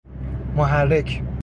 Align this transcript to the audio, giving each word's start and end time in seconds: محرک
محرک 0.55 1.21